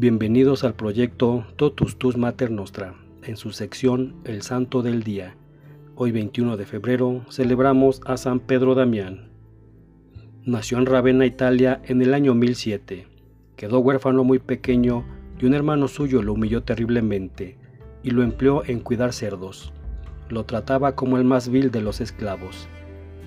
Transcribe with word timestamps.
Bienvenidos 0.00 0.64
al 0.64 0.72
proyecto 0.72 1.44
Totus 1.56 1.98
Tus 1.98 2.16
Mater 2.16 2.50
Nostra, 2.50 2.94
en 3.22 3.36
su 3.36 3.50
sección 3.50 4.14
El 4.24 4.40
Santo 4.40 4.80
del 4.80 5.02
Día. 5.02 5.36
Hoy 5.94 6.10
21 6.10 6.56
de 6.56 6.64
febrero 6.64 7.26
celebramos 7.28 8.00
a 8.06 8.16
San 8.16 8.40
Pedro 8.40 8.74
Damián. 8.74 9.28
Nació 10.42 10.78
en 10.78 10.86
Ravenna, 10.86 11.26
Italia, 11.26 11.82
en 11.84 12.00
el 12.00 12.14
año 12.14 12.32
1007. 12.32 13.08
Quedó 13.56 13.80
huérfano 13.80 14.24
muy 14.24 14.38
pequeño 14.38 15.04
y 15.38 15.44
un 15.44 15.52
hermano 15.52 15.86
suyo 15.86 16.22
lo 16.22 16.32
humilló 16.32 16.62
terriblemente 16.62 17.58
y 18.02 18.12
lo 18.12 18.22
empleó 18.22 18.64
en 18.64 18.80
cuidar 18.80 19.12
cerdos. 19.12 19.70
Lo 20.30 20.46
trataba 20.46 20.96
como 20.96 21.18
el 21.18 21.24
más 21.24 21.50
vil 21.50 21.70
de 21.70 21.82
los 21.82 22.00
esclavos. 22.00 22.68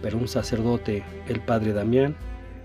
Pero 0.01 0.17
un 0.17 0.27
sacerdote, 0.27 1.03
el 1.27 1.39
padre 1.39 1.73
Damián, 1.73 2.15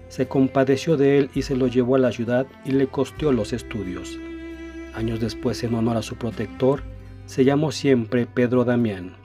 se 0.09 0.27
compadeció 0.27 0.97
de 0.97 1.19
él 1.19 1.31
y 1.35 1.43
se 1.43 1.57
lo 1.57 1.67
llevó 1.67 1.97
a 1.97 1.99
la 1.99 2.13
ciudad 2.13 2.47
y 2.65 2.73
le 2.73 2.87
costeó 2.87 3.33
los 3.33 3.53
estudios. 3.53 4.19
Años 4.95 5.21
después, 5.21 5.63
en 5.63 5.75
honor 5.75 5.97
a 5.97 6.03
su 6.03 6.17
protector, 6.17 6.83
se 7.27 7.45
llamó 7.45 7.73
siempre 7.73 8.27
Pedro 8.27 8.65
Damián. 8.65 9.17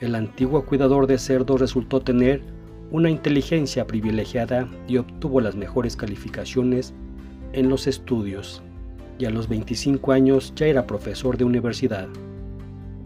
El 0.00 0.14
antiguo 0.14 0.64
cuidador 0.64 1.06
de 1.06 1.18
cerdos 1.18 1.60
resultó 1.60 2.00
tener 2.00 2.42
una 2.90 3.08
inteligencia 3.08 3.86
privilegiada 3.86 4.68
y 4.86 4.98
obtuvo 4.98 5.40
las 5.40 5.56
mejores 5.56 5.96
calificaciones 5.96 6.92
en 7.54 7.70
los 7.70 7.86
estudios, 7.86 8.62
y 9.18 9.24
a 9.24 9.30
los 9.30 9.48
25 9.48 10.12
años 10.12 10.52
ya 10.56 10.66
era 10.66 10.86
profesor 10.86 11.38
de 11.38 11.44
universidad. 11.44 12.08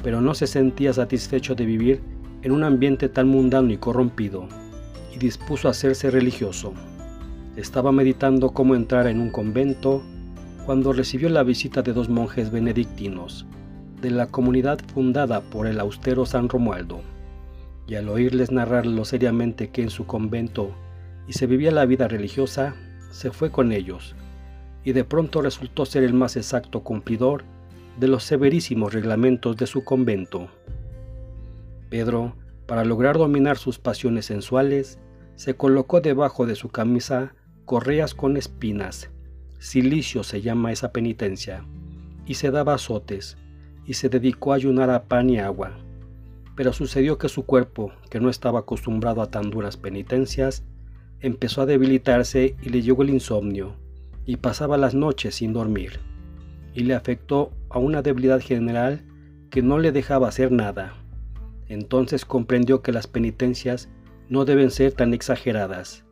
Pero 0.02 0.20
no 0.20 0.34
se 0.34 0.48
sentía 0.48 0.92
satisfecho 0.92 1.54
de 1.54 1.66
vivir 1.66 2.00
en 2.42 2.52
un 2.52 2.64
ambiente 2.64 3.08
tan 3.08 3.28
mundano 3.28 3.72
y 3.72 3.76
corrompido, 3.76 4.48
y 5.14 5.18
dispuso 5.18 5.68
a 5.68 5.70
hacerse 5.70 6.10
religioso. 6.10 6.74
Estaba 7.56 7.90
meditando 7.90 8.50
cómo 8.50 8.74
entrar 8.74 9.06
en 9.06 9.18
un 9.18 9.30
convento 9.30 10.02
cuando 10.66 10.92
recibió 10.92 11.30
la 11.30 11.42
visita 11.42 11.80
de 11.80 11.94
dos 11.94 12.10
monjes 12.10 12.50
benedictinos 12.50 13.46
de 14.02 14.10
la 14.10 14.26
comunidad 14.26 14.78
fundada 14.92 15.40
por 15.40 15.66
el 15.66 15.80
austero 15.80 16.26
San 16.26 16.50
Romualdo, 16.50 17.00
y 17.86 17.94
al 17.94 18.10
oírles 18.10 18.50
narrarlo 18.50 19.06
seriamente 19.06 19.70
que 19.70 19.80
en 19.80 19.88
su 19.88 20.06
convento 20.06 20.70
y 21.26 21.32
se 21.32 21.46
vivía 21.46 21.70
la 21.70 21.86
vida 21.86 22.08
religiosa, 22.08 22.74
se 23.10 23.30
fue 23.30 23.50
con 23.50 23.72
ellos, 23.72 24.14
y 24.84 24.92
de 24.92 25.04
pronto 25.04 25.40
resultó 25.40 25.86
ser 25.86 26.02
el 26.02 26.12
más 26.12 26.36
exacto 26.36 26.82
cumplidor 26.82 27.44
de 27.98 28.08
los 28.08 28.22
severísimos 28.22 28.92
reglamentos 28.92 29.56
de 29.56 29.66
su 29.66 29.82
convento. 29.82 30.48
Pedro, 31.88 32.36
para 32.66 32.84
lograr 32.84 33.16
dominar 33.16 33.56
sus 33.56 33.78
pasiones 33.78 34.26
sensuales, 34.26 34.98
se 35.36 35.54
colocó 35.54 36.02
debajo 36.02 36.44
de 36.44 36.54
su 36.54 36.68
camisa 36.68 37.32
correas 37.66 38.14
con 38.14 38.36
espinas, 38.36 39.10
silicio 39.58 40.22
se 40.22 40.40
llama 40.40 40.70
esa 40.70 40.92
penitencia, 40.92 41.64
y 42.24 42.34
se 42.34 42.52
daba 42.52 42.74
azotes, 42.74 43.36
y 43.84 43.94
se 43.94 44.08
dedicó 44.08 44.52
a 44.52 44.56
ayunar 44.56 44.88
a 44.88 45.02
pan 45.02 45.28
y 45.28 45.40
agua. 45.40 45.76
Pero 46.54 46.72
sucedió 46.72 47.18
que 47.18 47.28
su 47.28 47.44
cuerpo, 47.44 47.92
que 48.08 48.20
no 48.20 48.30
estaba 48.30 48.60
acostumbrado 48.60 49.20
a 49.20 49.32
tan 49.32 49.50
duras 49.50 49.76
penitencias, 49.76 50.64
empezó 51.20 51.62
a 51.62 51.66
debilitarse 51.66 52.54
y 52.62 52.68
le 52.68 52.82
llegó 52.82 53.02
el 53.02 53.10
insomnio, 53.10 53.74
y 54.24 54.36
pasaba 54.36 54.78
las 54.78 54.94
noches 54.94 55.34
sin 55.34 55.52
dormir, 55.52 55.98
y 56.72 56.84
le 56.84 56.94
afectó 56.94 57.50
a 57.68 57.80
una 57.80 58.00
debilidad 58.00 58.40
general 58.40 59.02
que 59.50 59.62
no 59.62 59.78
le 59.78 59.90
dejaba 59.90 60.28
hacer 60.28 60.52
nada. 60.52 60.94
Entonces 61.68 62.24
comprendió 62.24 62.80
que 62.80 62.92
las 62.92 63.08
penitencias 63.08 63.88
no 64.28 64.44
deben 64.44 64.70
ser 64.70 64.92
tan 64.92 65.14
exageradas, 65.14 66.05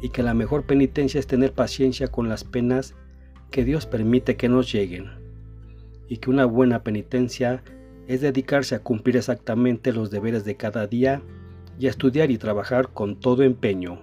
y 0.00 0.10
que 0.10 0.22
la 0.22 0.34
mejor 0.34 0.64
penitencia 0.64 1.18
es 1.18 1.26
tener 1.26 1.52
paciencia 1.52 2.08
con 2.08 2.28
las 2.28 2.44
penas 2.44 2.94
que 3.50 3.64
Dios 3.64 3.86
permite 3.86 4.36
que 4.36 4.48
nos 4.48 4.72
lleguen, 4.72 5.10
y 6.08 6.18
que 6.18 6.30
una 6.30 6.44
buena 6.44 6.82
penitencia 6.82 7.62
es 8.06 8.20
dedicarse 8.20 8.74
a 8.74 8.82
cumplir 8.82 9.16
exactamente 9.16 9.92
los 9.92 10.10
deberes 10.10 10.44
de 10.44 10.56
cada 10.56 10.86
día 10.86 11.22
y 11.78 11.86
a 11.86 11.90
estudiar 11.90 12.30
y 12.30 12.38
trabajar 12.38 12.88
con 12.88 13.18
todo 13.18 13.42
empeño. 13.42 14.00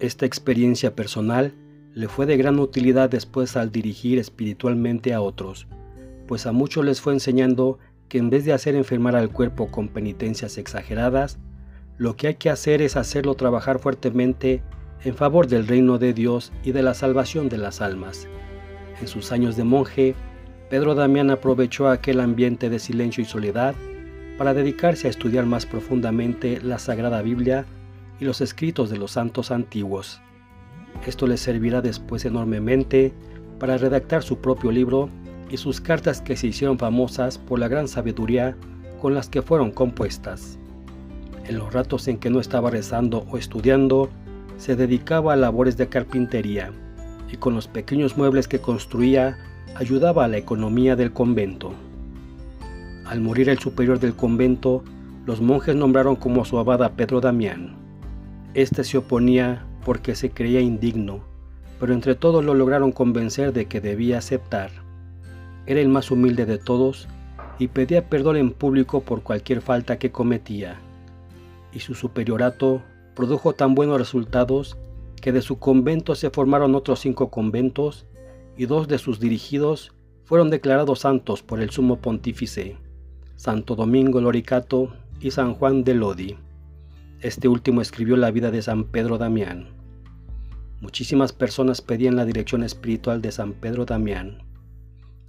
Esta 0.00 0.26
experiencia 0.26 0.94
personal 0.94 1.54
le 1.94 2.08
fue 2.08 2.26
de 2.26 2.36
gran 2.36 2.58
utilidad 2.58 3.08
después 3.08 3.56
al 3.56 3.70
dirigir 3.70 4.18
espiritualmente 4.18 5.14
a 5.14 5.20
otros, 5.20 5.68
pues 6.26 6.46
a 6.46 6.52
muchos 6.52 6.84
les 6.84 7.00
fue 7.00 7.12
enseñando 7.12 7.78
que 8.08 8.18
en 8.18 8.30
vez 8.30 8.44
de 8.44 8.52
hacer 8.52 8.74
enfermar 8.74 9.14
al 9.16 9.30
cuerpo 9.30 9.70
con 9.70 9.88
penitencias 9.88 10.58
exageradas, 10.58 11.38
lo 11.96 12.16
que 12.16 12.28
hay 12.28 12.34
que 12.34 12.50
hacer 12.50 12.82
es 12.82 12.96
hacerlo 12.96 13.34
trabajar 13.34 13.78
fuertemente 13.78 14.62
en 15.04 15.14
favor 15.14 15.46
del 15.46 15.66
reino 15.66 15.98
de 15.98 16.12
Dios 16.12 16.52
y 16.64 16.72
de 16.72 16.82
la 16.82 16.94
salvación 16.94 17.48
de 17.48 17.58
las 17.58 17.80
almas. 17.80 18.26
En 19.00 19.06
sus 19.06 19.32
años 19.32 19.56
de 19.56 19.64
monje, 19.64 20.14
Pedro 20.70 20.94
Damián 20.94 21.30
aprovechó 21.30 21.88
aquel 21.88 22.20
ambiente 22.20 22.70
de 22.70 22.78
silencio 22.78 23.22
y 23.22 23.26
soledad 23.26 23.74
para 24.38 24.54
dedicarse 24.54 25.06
a 25.06 25.10
estudiar 25.10 25.46
más 25.46 25.66
profundamente 25.66 26.60
la 26.60 26.78
Sagrada 26.78 27.22
Biblia 27.22 27.66
y 28.18 28.24
los 28.24 28.40
escritos 28.40 28.90
de 28.90 28.96
los 28.96 29.12
santos 29.12 29.50
antiguos. 29.50 30.20
Esto 31.06 31.26
le 31.26 31.36
servirá 31.36 31.80
después 31.80 32.24
enormemente 32.24 33.12
para 33.60 33.76
redactar 33.76 34.22
su 34.22 34.38
propio 34.38 34.72
libro 34.72 35.10
y 35.50 35.58
sus 35.58 35.80
cartas 35.80 36.20
que 36.20 36.36
se 36.36 36.48
hicieron 36.48 36.78
famosas 36.78 37.38
por 37.38 37.58
la 37.58 37.68
gran 37.68 37.86
sabiduría 37.86 38.56
con 39.00 39.14
las 39.14 39.28
que 39.28 39.42
fueron 39.42 39.70
compuestas. 39.70 40.58
En 41.46 41.58
los 41.58 41.72
ratos 41.74 42.08
en 42.08 42.16
que 42.16 42.30
no 42.30 42.40
estaba 42.40 42.70
rezando 42.70 43.26
o 43.30 43.36
estudiando, 43.36 44.08
se 44.56 44.76
dedicaba 44.76 45.34
a 45.34 45.36
labores 45.36 45.76
de 45.76 45.88
carpintería 45.88 46.72
y 47.30 47.36
con 47.36 47.54
los 47.54 47.68
pequeños 47.68 48.16
muebles 48.16 48.48
que 48.48 48.60
construía 48.60 49.36
ayudaba 49.74 50.24
a 50.24 50.28
la 50.28 50.38
economía 50.38 50.96
del 50.96 51.12
convento. 51.12 51.74
Al 53.04 53.20
morir 53.20 53.50
el 53.50 53.58
superior 53.58 54.00
del 54.00 54.14
convento, 54.14 54.84
los 55.26 55.42
monjes 55.42 55.76
nombraron 55.76 56.16
como 56.16 56.46
su 56.46 56.58
abad 56.58 56.82
a 56.82 56.92
Pedro 56.92 57.20
Damián. 57.20 57.76
Este 58.54 58.82
se 58.82 58.96
oponía 58.96 59.66
porque 59.84 60.14
se 60.14 60.30
creía 60.30 60.60
indigno, 60.60 61.24
pero 61.78 61.92
entre 61.92 62.14
todos 62.14 62.42
lo 62.42 62.54
lograron 62.54 62.92
convencer 62.92 63.52
de 63.52 63.66
que 63.66 63.82
debía 63.82 64.18
aceptar. 64.18 64.70
Era 65.66 65.80
el 65.80 65.88
más 65.88 66.10
humilde 66.10 66.46
de 66.46 66.56
todos 66.56 67.06
y 67.58 67.68
pedía 67.68 68.08
perdón 68.08 68.38
en 68.38 68.50
público 68.52 69.00
por 69.00 69.22
cualquier 69.22 69.60
falta 69.60 69.98
que 69.98 70.10
cometía 70.10 70.78
y 71.74 71.80
su 71.80 71.94
superiorato 71.94 72.82
produjo 73.14 73.52
tan 73.52 73.74
buenos 73.74 73.98
resultados 73.98 74.76
que 75.20 75.32
de 75.32 75.42
su 75.42 75.58
convento 75.58 76.14
se 76.14 76.30
formaron 76.30 76.74
otros 76.74 77.00
cinco 77.00 77.30
conventos 77.30 78.06
y 78.56 78.66
dos 78.66 78.88
de 78.88 78.98
sus 78.98 79.20
dirigidos 79.20 79.92
fueron 80.24 80.50
declarados 80.50 81.00
santos 81.00 81.42
por 81.42 81.60
el 81.60 81.70
sumo 81.70 81.98
pontífice, 81.98 82.78
Santo 83.36 83.74
Domingo 83.76 84.20
Loricato 84.20 84.94
y 85.20 85.30
San 85.30 85.54
Juan 85.54 85.84
de 85.84 85.94
Lodi. 85.94 86.36
Este 87.20 87.48
último 87.48 87.80
escribió 87.80 88.16
la 88.16 88.30
vida 88.30 88.50
de 88.50 88.62
San 88.62 88.84
Pedro 88.84 89.18
Damián. 89.18 89.68
Muchísimas 90.80 91.32
personas 91.32 91.80
pedían 91.80 92.16
la 92.16 92.26
dirección 92.26 92.62
espiritual 92.62 93.22
de 93.22 93.32
San 93.32 93.54
Pedro 93.54 93.86
Damián. 93.86 94.42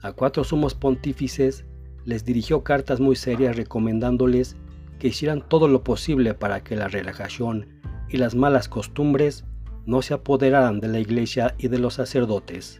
A 0.01 0.11
cuatro 0.11 0.43
sumos 0.43 0.75
pontífices 0.75 1.65
les 2.03 2.25
dirigió 2.25 2.63
cartas 2.63 2.99
muy 2.99 3.15
serias 3.15 3.55
recomendándoles 3.55 4.57
que 4.99 5.07
hicieran 5.07 5.47
todo 5.47 5.67
lo 5.67 5.83
posible 5.83 6.33
para 6.33 6.63
que 6.63 6.75
la 6.75 6.87
relajación 6.87 7.67
y 8.09 8.17
las 8.17 8.35
malas 8.35 8.69
costumbres 8.69 9.45
no 9.85 10.01
se 10.01 10.13
apoderaran 10.13 10.79
de 10.79 10.87
la 10.87 10.99
iglesia 10.99 11.55
y 11.57 11.67
de 11.67 11.79
los 11.79 11.95
sacerdotes. 11.95 12.79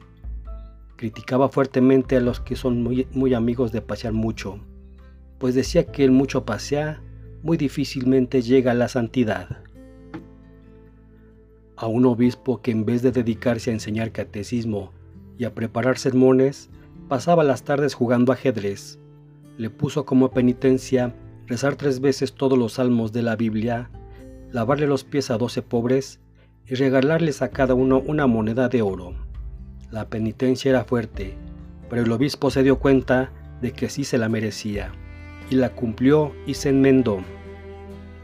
Criticaba 0.96 1.50
fuertemente 1.50 2.18
a 2.18 2.22
los 2.22 2.40
que 2.40 2.56
son 2.56 2.81
muy, 2.81 3.34
amigos 3.34 3.72
de 3.72 3.81
pasear 3.81 4.14
mucho, 4.14 4.59
pues 5.38 5.56
decía 5.56 5.86
que 5.92 6.04
el 6.04 6.12
mucho 6.12 6.46
pasear 6.46 7.02
muy 7.44 7.58
difícilmente 7.58 8.42
llega 8.42 8.72
a 8.72 8.75
la 8.75 8.88
santidad. 8.88 9.60
A 11.75 11.88
un 11.88 12.06
obispo 12.06 12.62
que 12.62 12.72
en 12.72 12.86
vez 12.86 13.01
de 13.01 13.12
dedicarse 13.12 13.69
a 13.69 13.74
enseñar 13.74 14.12
catecismo 14.12 14.92
y 15.38 15.44
a 15.44 15.54
preparar 15.54 15.98
sermones, 15.98 16.69
pasaba 17.10 17.44
las 17.44 17.63
tardes 17.63 17.94
jugando 17.94 18.31
ajedrez, 18.31 18.98
le 19.57 19.69
puso 19.69 20.06
como 20.06 20.31
penitencia 20.31 21.13
rezar 21.47 21.75
tres 21.75 22.00
veces 22.00 22.33
todos 22.33 22.57
los 22.57 22.74
salmos 22.74 23.12
de 23.12 23.21
la 23.21 23.36
Biblia, 23.36 23.89
lavarle 24.51 24.88
los 24.88 25.03
pies 25.03 25.30
a 25.30 25.38
doce 25.38 25.62
pobres 25.62 26.19
y 26.68 26.75
regalarles 26.75 27.42
a 27.42 27.50
cada 27.50 27.74
uno 27.74 28.00
una 28.00 28.27
moneda 28.27 28.69
de 28.69 28.81
oro. 28.81 29.13
La 29.92 30.09
penitencia 30.09 30.69
era 30.69 30.83
fuerte, 30.83 31.36
pero 31.89 32.01
el 32.01 32.12
obispo 32.12 32.50
se 32.50 32.63
dio 32.63 32.80
cuenta 32.80 33.31
de 33.62 33.71
que 33.71 33.89
sí 33.89 34.03
se 34.03 34.18
la 34.18 34.30
merecía, 34.30 34.92
y 35.50 35.56
la 35.56 35.69
cumplió 35.69 36.33
y 36.47 36.56
se 36.56 36.69
enmendó. 36.69 37.19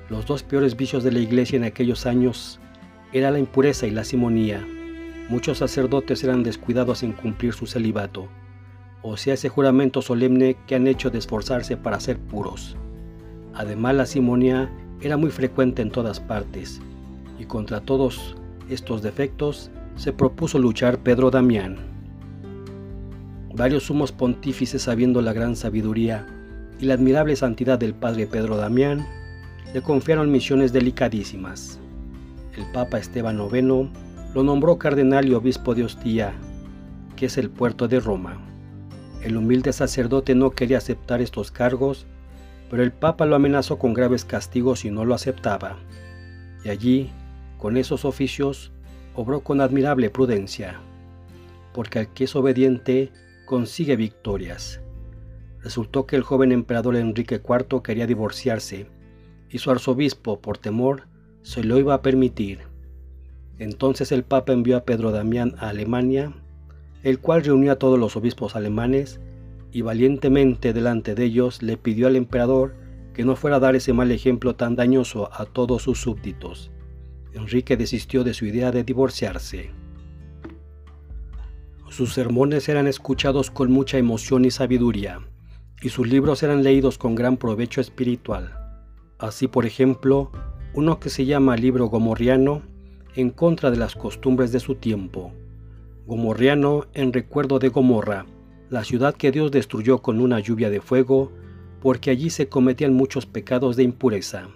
Los 0.09 0.25
dos 0.25 0.43
peores 0.43 0.75
vicios 0.75 1.03
de 1.03 1.11
la 1.11 1.19
iglesia 1.19 1.57
en 1.57 1.63
aquellos 1.63 2.05
años 2.05 2.59
era 3.13 3.31
la 3.31 3.39
impureza 3.39 3.87
y 3.87 3.91
la 3.91 4.03
simonía. 4.03 4.65
Muchos 5.29 5.59
sacerdotes 5.59 6.23
eran 6.23 6.43
descuidados 6.43 7.03
en 7.03 7.13
cumplir 7.13 7.53
su 7.53 7.67
celibato, 7.67 8.27
o 9.03 9.17
sea, 9.17 9.33
ese 9.33 9.49
juramento 9.49 10.01
solemne 10.01 10.57
que 10.67 10.75
han 10.75 10.87
hecho 10.87 11.09
de 11.09 11.19
esforzarse 11.19 11.77
para 11.77 11.99
ser 11.99 12.19
puros. 12.19 12.75
Además, 13.53 13.95
la 13.95 14.05
simonía 14.05 14.69
era 15.01 15.17
muy 15.17 15.31
frecuente 15.31 15.81
en 15.81 15.91
todas 15.91 16.19
partes, 16.19 16.81
y 17.39 17.45
contra 17.45 17.81
todos 17.81 18.35
estos 18.69 19.01
defectos 19.01 19.71
se 19.95 20.13
propuso 20.13 20.59
luchar 20.59 20.99
Pedro 20.99 21.31
Damián. 21.31 21.77
varios 23.53 23.83
sumos 23.83 24.13
pontífices 24.13 24.83
sabiendo 24.83 25.21
la 25.21 25.33
gran 25.33 25.57
sabiduría 25.57 26.25
y 26.79 26.85
la 26.85 26.93
admirable 26.93 27.35
santidad 27.35 27.77
del 27.77 27.93
padre 27.93 28.25
Pedro 28.25 28.55
Damián, 28.55 29.05
le 29.73 29.81
confiaron 29.81 30.31
misiones 30.31 30.71
delicadísimas. 30.71 31.79
El 32.55 32.65
Papa 32.71 32.97
Esteban 32.97 33.39
IX 33.39 33.89
lo 34.33 34.43
nombró 34.43 34.77
cardenal 34.77 35.27
y 35.27 35.33
obispo 35.33 35.75
de 35.75 35.83
Ostia, 35.83 36.33
que 37.15 37.27
es 37.27 37.37
el 37.37 37.49
puerto 37.49 37.87
de 37.87 37.99
Roma. 37.99 38.37
El 39.21 39.37
humilde 39.37 39.73
sacerdote 39.73 40.33
no 40.33 40.51
quería 40.51 40.77
aceptar 40.77 41.21
estos 41.21 41.51
cargos, 41.51 42.07
pero 42.71 42.83
el 42.83 42.93
Papa 42.93 43.25
lo 43.25 43.35
amenazó 43.35 43.77
con 43.77 43.93
graves 43.93 44.23
castigos 44.23 44.79
si 44.79 44.91
no 44.91 45.03
lo 45.03 45.13
aceptaba. 45.13 45.75
Y 46.63 46.69
allí, 46.69 47.11
con 47.57 47.75
esos 47.75 48.05
oficios, 48.05 48.71
obró 49.13 49.41
con 49.41 49.59
admirable 49.59 50.09
prudencia, 50.09 50.79
porque 51.73 51.99
al 51.99 52.13
que 52.13 52.23
es 52.23 52.33
obediente 52.33 53.11
consigue 53.45 53.97
victorias. 53.97 54.79
Resultó 55.59 56.05
que 56.05 56.15
el 56.15 56.23
joven 56.23 56.53
emperador 56.53 56.95
Enrique 56.95 57.41
IV 57.45 57.83
quería 57.83 58.07
divorciarse, 58.07 58.87
y 59.49 59.57
su 59.57 59.69
arzobispo, 59.69 60.39
por 60.39 60.57
temor, 60.57 61.09
se 61.41 61.65
lo 61.65 61.77
iba 61.77 61.93
a 61.93 62.01
permitir. 62.01 62.59
Entonces 63.59 64.13
el 64.13 64.23
Papa 64.23 64.53
envió 64.53 64.77
a 64.77 64.85
Pedro 64.85 65.11
Damián 65.11 65.55
a 65.57 65.67
Alemania, 65.67 66.33
el 67.03 67.19
cual 67.19 67.43
reunió 67.43 67.73
a 67.73 67.79
todos 67.79 67.99
los 67.99 68.15
obispos 68.15 68.55
alemanes 68.55 69.19
y 69.71 69.81
valientemente 69.81 70.73
delante 70.73 71.15
de 71.15 71.25
ellos 71.25 71.61
le 71.61 71.77
pidió 71.77 72.07
al 72.07 72.15
emperador 72.15 72.75
que 73.13 73.25
no 73.25 73.35
fuera 73.35 73.57
a 73.57 73.59
dar 73.59 73.75
ese 73.75 73.93
mal 73.93 74.11
ejemplo 74.11 74.55
tan 74.55 74.75
dañoso 74.75 75.29
a 75.33 75.45
todos 75.45 75.83
sus 75.83 75.99
súbditos. 75.99 76.71
Enrique 77.33 77.77
desistió 77.77 78.23
de 78.23 78.33
su 78.33 78.45
idea 78.45 78.71
de 78.71 78.83
divorciarse. 78.83 79.71
Sus 81.89 82.13
sermones 82.13 82.69
eran 82.69 82.87
escuchados 82.87 83.51
con 83.51 83.71
mucha 83.71 83.97
emoción 83.97 84.45
y 84.45 84.51
sabiduría, 84.51 85.19
y 85.81 85.89
sus 85.89 86.07
libros 86.07 86.43
eran 86.43 86.63
leídos 86.63 86.97
con 86.97 87.15
gran 87.15 87.37
provecho 87.37 87.81
espiritual. 87.81 88.53
Así, 89.19 89.47
por 89.47 89.65
ejemplo, 89.65 90.31
uno 90.73 90.99
que 90.99 91.09
se 91.09 91.25
llama 91.25 91.57
Libro 91.57 91.87
Gomorriano, 91.87 92.61
en 93.15 93.29
contra 93.29 93.71
de 93.71 93.77
las 93.77 93.95
costumbres 93.95 94.53
de 94.53 94.61
su 94.61 94.75
tiempo. 94.75 95.33
Gomorriano 96.05 96.85
en 96.93 97.11
recuerdo 97.11 97.59
de 97.59 97.69
Gomorra, 97.69 98.25
la 98.71 98.85
ciudad 98.85 99.13
que 99.13 99.31
Dios 99.31 99.51
destruyó 99.51 100.01
con 100.01 100.21
una 100.21 100.39
lluvia 100.39 100.69
de 100.69 100.79
fuego, 100.79 101.29
porque 101.81 102.09
allí 102.09 102.29
se 102.29 102.47
cometían 102.47 102.93
muchos 102.93 103.25
pecados 103.25 103.75
de 103.75 103.83
impureza. 103.83 104.47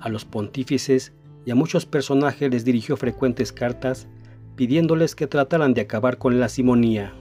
A 0.00 0.08
los 0.08 0.24
pontífices 0.24 1.12
y 1.44 1.50
a 1.50 1.54
muchos 1.54 1.84
personajes 1.84 2.50
les 2.50 2.64
dirigió 2.64 2.96
frecuentes 2.96 3.52
cartas 3.52 4.08
pidiéndoles 4.56 5.14
que 5.14 5.26
trataran 5.26 5.74
de 5.74 5.82
acabar 5.82 6.16
con 6.16 6.40
la 6.40 6.48
simonía, 6.48 7.12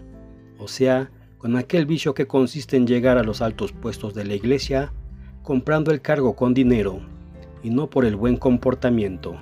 o 0.57 0.69
sea, 0.69 1.11
con 1.37 1.57
aquel 1.57 1.85
vicio 1.85 2.13
que 2.13 2.27
consiste 2.27 2.77
en 2.77 2.87
llegar 2.87 3.17
a 3.17 3.23
los 3.23 3.41
altos 3.41 3.73
puestos 3.73 4.13
de 4.13 4.23
la 4.23 4.35
iglesia 4.35 4.93
comprando 5.43 5.91
el 5.91 6.01
cargo 6.01 6.37
con 6.37 6.53
dinero 6.53 7.01
y 7.61 7.71
no 7.71 7.89
por 7.89 8.05
el 8.05 8.15
buen 8.15 8.37
comportamiento. 8.37 9.35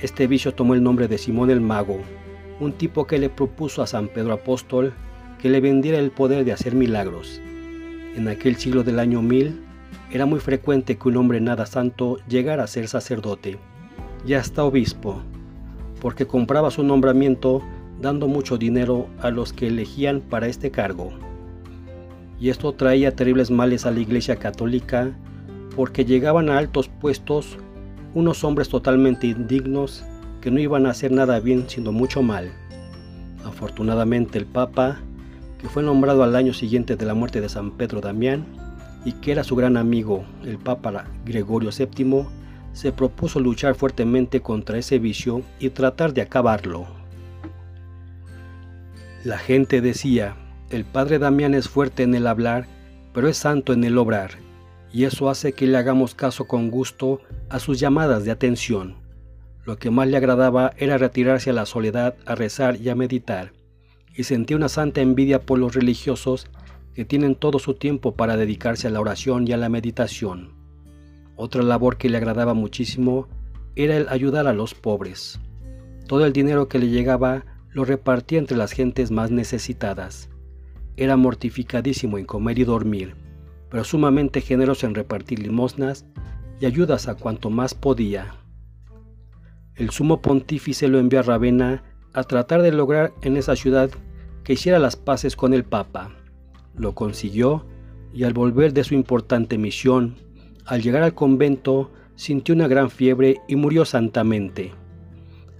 Este 0.00 0.26
vicio 0.26 0.54
tomó 0.54 0.72
el 0.72 0.82
nombre 0.82 1.06
de 1.06 1.18
Simón 1.18 1.50
el 1.50 1.60
Mago, 1.60 1.98
un 2.60 2.72
tipo 2.72 3.06
que 3.06 3.18
le 3.18 3.28
propuso 3.28 3.82
a 3.82 3.86
San 3.86 4.08
Pedro 4.08 4.32
Apóstol 4.32 4.94
que 5.44 5.50
le 5.50 5.60
vendiera 5.60 5.98
el 5.98 6.10
poder 6.10 6.46
de 6.46 6.52
hacer 6.52 6.74
milagros. 6.74 7.38
En 8.16 8.28
aquel 8.28 8.56
siglo 8.56 8.82
del 8.82 8.98
año 8.98 9.20
1000 9.20 9.60
era 10.10 10.24
muy 10.24 10.40
frecuente 10.40 10.96
que 10.96 11.08
un 11.08 11.18
hombre 11.18 11.38
nada 11.38 11.66
santo 11.66 12.16
llegara 12.26 12.64
a 12.64 12.66
ser 12.66 12.88
sacerdote 12.88 13.58
y 14.26 14.32
hasta 14.32 14.64
obispo, 14.64 15.20
porque 16.00 16.26
compraba 16.26 16.70
su 16.70 16.82
nombramiento 16.82 17.60
dando 18.00 18.26
mucho 18.26 18.56
dinero 18.56 19.06
a 19.20 19.28
los 19.28 19.52
que 19.52 19.66
elegían 19.66 20.22
para 20.22 20.46
este 20.48 20.70
cargo. 20.70 21.10
Y 22.40 22.48
esto 22.48 22.72
traía 22.72 23.14
terribles 23.14 23.50
males 23.50 23.84
a 23.84 23.90
la 23.90 24.00
Iglesia 24.00 24.36
Católica 24.36 25.14
porque 25.76 26.06
llegaban 26.06 26.48
a 26.48 26.56
altos 26.56 26.88
puestos 26.88 27.58
unos 28.14 28.44
hombres 28.44 28.70
totalmente 28.70 29.26
indignos 29.26 30.06
que 30.40 30.50
no 30.50 30.58
iban 30.58 30.86
a 30.86 30.92
hacer 30.92 31.12
nada 31.12 31.38
bien 31.38 31.66
sino 31.68 31.92
mucho 31.92 32.22
mal. 32.22 32.50
Afortunadamente 33.44 34.38
el 34.38 34.46
Papa, 34.46 35.02
que 35.64 35.70
fue 35.70 35.82
nombrado 35.82 36.22
al 36.22 36.36
año 36.36 36.52
siguiente 36.52 36.94
de 36.94 37.06
la 37.06 37.14
muerte 37.14 37.40
de 37.40 37.48
San 37.48 37.70
Pedro 37.70 38.02
Damián 38.02 38.44
y 39.06 39.12
que 39.12 39.32
era 39.32 39.44
su 39.44 39.56
gran 39.56 39.78
amigo, 39.78 40.26
el 40.44 40.58
Papa 40.58 41.06
Gregorio 41.24 41.70
VII, 41.70 42.26
se 42.74 42.92
propuso 42.92 43.40
luchar 43.40 43.74
fuertemente 43.74 44.42
contra 44.42 44.76
ese 44.76 44.98
vicio 44.98 45.40
y 45.58 45.70
tratar 45.70 46.12
de 46.12 46.20
acabarlo. 46.20 46.86
La 49.24 49.38
gente 49.38 49.80
decía, 49.80 50.36
el 50.68 50.84
padre 50.84 51.18
Damián 51.18 51.54
es 51.54 51.66
fuerte 51.66 52.02
en 52.02 52.14
el 52.14 52.26
hablar, 52.26 52.66
pero 53.14 53.26
es 53.26 53.38
santo 53.38 53.72
en 53.72 53.84
el 53.84 53.96
obrar 53.96 54.32
y 54.92 55.04
eso 55.04 55.30
hace 55.30 55.54
que 55.54 55.66
le 55.66 55.78
hagamos 55.78 56.14
caso 56.14 56.46
con 56.46 56.70
gusto 56.70 57.22
a 57.48 57.58
sus 57.58 57.80
llamadas 57.80 58.26
de 58.26 58.32
atención. 58.32 58.96
Lo 59.64 59.78
que 59.78 59.90
más 59.90 60.08
le 60.08 60.18
agradaba 60.18 60.74
era 60.76 60.98
retirarse 60.98 61.48
a 61.48 61.54
la 61.54 61.64
soledad 61.64 62.16
a 62.26 62.34
rezar 62.34 62.76
y 62.76 62.90
a 62.90 62.94
meditar, 62.94 63.52
y 64.14 64.24
sentía 64.24 64.56
una 64.56 64.68
santa 64.68 65.00
envidia 65.00 65.42
por 65.42 65.58
los 65.58 65.74
religiosos 65.74 66.46
que 66.94 67.04
tienen 67.04 67.34
todo 67.34 67.58
su 67.58 67.74
tiempo 67.74 68.14
para 68.14 68.36
dedicarse 68.36 68.86
a 68.86 68.90
la 68.90 69.00
oración 69.00 69.48
y 69.48 69.52
a 69.52 69.56
la 69.56 69.68
meditación. 69.68 70.52
Otra 71.36 71.62
labor 71.62 71.96
que 71.96 72.08
le 72.08 72.16
agradaba 72.16 72.54
muchísimo 72.54 73.28
era 73.74 73.96
el 73.96 74.08
ayudar 74.08 74.46
a 74.46 74.52
los 74.52 74.74
pobres. 74.74 75.40
Todo 76.06 76.24
el 76.26 76.32
dinero 76.32 76.68
que 76.68 76.78
le 76.78 76.90
llegaba 76.90 77.44
lo 77.70 77.84
repartía 77.84 78.38
entre 78.38 78.56
las 78.56 78.70
gentes 78.70 79.10
más 79.10 79.32
necesitadas. 79.32 80.28
Era 80.96 81.16
mortificadísimo 81.16 82.18
en 82.18 82.24
comer 82.24 82.60
y 82.60 82.64
dormir, 82.64 83.16
pero 83.68 83.82
sumamente 83.82 84.40
generoso 84.40 84.86
en 84.86 84.94
repartir 84.94 85.40
limosnas 85.40 86.06
y 86.60 86.66
ayudas 86.66 87.08
a 87.08 87.16
cuanto 87.16 87.50
más 87.50 87.74
podía. 87.74 88.36
El 89.74 89.90
sumo 89.90 90.22
pontífice 90.22 90.86
lo 90.86 91.00
envió 91.00 91.18
a 91.18 91.22
Ravenna 91.22 91.82
a 92.14 92.22
tratar 92.22 92.62
de 92.62 92.72
lograr 92.72 93.12
en 93.22 93.36
esa 93.36 93.56
ciudad 93.56 93.90
que 94.44 94.54
hiciera 94.54 94.78
las 94.78 94.96
paces 94.96 95.36
con 95.36 95.52
el 95.52 95.64
Papa. 95.64 96.14
Lo 96.76 96.94
consiguió 96.94 97.66
y 98.12 98.24
al 98.24 98.32
volver 98.32 98.72
de 98.72 98.84
su 98.84 98.94
importante 98.94 99.58
misión, 99.58 100.14
al 100.64 100.80
llegar 100.80 101.02
al 101.02 101.14
convento, 101.14 101.90
sintió 102.14 102.54
una 102.54 102.68
gran 102.68 102.90
fiebre 102.90 103.40
y 103.48 103.56
murió 103.56 103.84
santamente. 103.84 104.72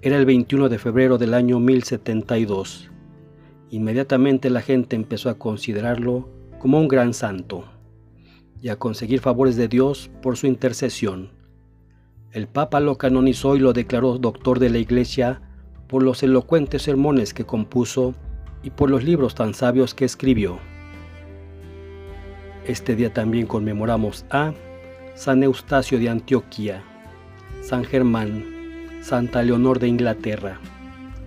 Era 0.01 0.17
el 0.17 0.27
21 0.27 0.69
de 0.69 0.79
febrero 0.79 1.19
del 1.19 1.35
año 1.35 1.59
1072. 1.59 2.91
Inmediatamente 3.71 4.51
la 4.51 4.61
gente 4.61 4.95
empezó 4.95 5.31
a 5.31 5.39
considerarlo 5.39 6.29
como 6.61 6.79
un 6.79 6.87
gran 6.87 7.13
santo 7.13 7.65
y 8.63 8.69
a 8.69 8.77
conseguir 8.77 9.21
favores 9.21 9.57
de 9.57 9.67
Dios 9.67 10.11
por 10.23 10.37
su 10.37 10.47
intercesión. 10.47 11.31
El 12.31 12.47
Papa 12.47 12.81
lo 12.81 12.97
canonizó 12.97 13.57
y 13.57 13.59
lo 13.59 13.73
declaró 13.73 14.19
doctor 14.19 14.59
de 14.61 14.71
la 14.71 14.79
Iglesia 14.79 15.43
por 15.95 16.03
los 16.03 16.25
elocuentes 16.25 16.83
sermones 16.83 17.33
que 17.33 17.45
compuso 17.45 18.17
y 18.65 18.71
por 18.71 18.91
los 18.91 19.05
libros 19.05 19.37
tan 19.37 19.55
sabios 19.55 19.95
que 19.95 20.05
escribió. 20.05 20.59
Este 22.67 22.97
día 22.97 23.13
también 23.13 23.47
conmemoramos 23.47 24.27
a 24.29 24.55
San 25.15 25.45
Eustacio 25.45 26.01
de 26.01 26.09
Antioquía, 26.09 26.83
San 27.63 27.85
Germán, 27.85 28.45
Santa 29.03 29.41
Leonor 29.45 29.79
de 29.79 29.87
Inglaterra, 29.87 30.59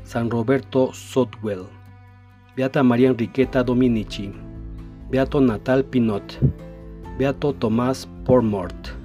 San 0.03 0.29
Roberto 0.29 0.91
Sotwell, 0.91 1.63
Beata 2.57 2.83
María 2.83 3.07
Enriqueta 3.07 3.63
Dominici, 3.63 4.33
Beato 5.09 5.39
Natal 5.39 5.86
Pinot, 5.86 6.39
Beato 7.17 7.53
Tomás 7.53 8.05
Pormort. 8.25 8.97